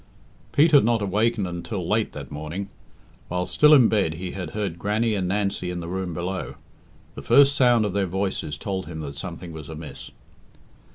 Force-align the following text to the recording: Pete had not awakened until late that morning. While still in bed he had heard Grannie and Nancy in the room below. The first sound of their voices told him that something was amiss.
Pete 0.51 0.71
had 0.71 0.83
not 0.83 1.03
awakened 1.03 1.45
until 1.45 1.87
late 1.87 2.11
that 2.13 2.31
morning. 2.31 2.69
While 3.27 3.45
still 3.45 3.71
in 3.71 3.87
bed 3.87 4.15
he 4.15 4.31
had 4.31 4.49
heard 4.57 4.79
Grannie 4.79 5.13
and 5.13 5.27
Nancy 5.27 5.69
in 5.69 5.79
the 5.79 5.87
room 5.87 6.11
below. 6.15 6.55
The 7.13 7.21
first 7.21 7.53
sound 7.55 7.85
of 7.85 7.93
their 7.93 8.07
voices 8.07 8.57
told 8.57 8.87
him 8.87 9.01
that 9.01 9.15
something 9.15 9.51
was 9.51 9.69
amiss. 9.69 10.09